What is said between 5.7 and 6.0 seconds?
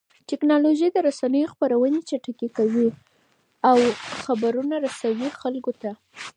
ته.